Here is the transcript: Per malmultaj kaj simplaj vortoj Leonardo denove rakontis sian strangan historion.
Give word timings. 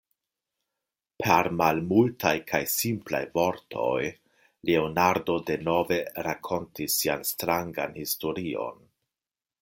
Per 1.23 1.49
malmultaj 1.57 2.31
kaj 2.51 2.61
simplaj 2.75 3.19
vortoj 3.35 3.99
Leonardo 4.69 5.35
denove 5.49 5.99
rakontis 6.29 6.95
sian 7.03 7.27
strangan 7.33 7.95
historion. 7.99 8.81